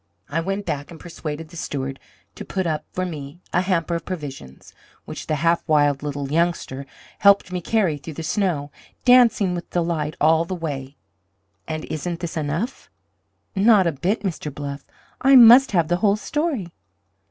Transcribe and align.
I 0.29 0.41
went 0.41 0.65
back 0.65 0.89
and 0.89 0.99
persuaded 0.99 1.49
the 1.49 1.57
steward 1.57 1.99
to 2.33 2.43
put 2.43 2.65
up 2.65 2.85
for 2.91 3.05
me 3.05 3.39
a 3.53 3.61
hamper 3.61 3.93
of 3.93 4.03
provisions, 4.03 4.73
which 5.05 5.27
the 5.27 5.35
half 5.35 5.61
wild 5.67 6.01
little 6.01 6.31
youngster 6.31 6.87
helped 7.19 7.51
me 7.51 7.61
carry 7.61 7.99
through 7.99 8.15
the 8.15 8.23
snow, 8.23 8.71
dancing 9.05 9.53
with 9.53 9.69
delight 9.69 10.15
all 10.19 10.43
the 10.43 10.55
way. 10.55 10.97
And 11.67 11.85
isn't 11.85 12.19
this 12.19 12.35
enough?" 12.35 12.89
"Not 13.55 13.85
a 13.85 13.91
bit, 13.91 14.21
Mr. 14.23 14.51
Bluff. 14.51 14.87
I 15.21 15.35
must 15.35 15.71
have 15.73 15.87
the 15.87 15.97
whole 15.97 16.15
story." 16.17 16.71